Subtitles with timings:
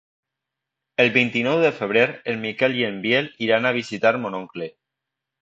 [1.03, 4.73] El vint-i-nou de febrer en Miquel i en Biel iran a visitar mon oncle.